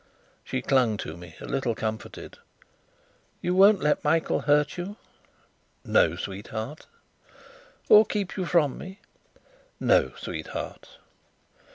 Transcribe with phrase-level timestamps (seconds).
[0.43, 2.39] She clung to me, a little comforted.
[3.39, 4.95] "You won't let Michael hurt you?"
[5.85, 6.87] "No, sweetheart."
[7.87, 8.99] "Or keep you from me?"
[9.79, 10.97] "No, sweetheart."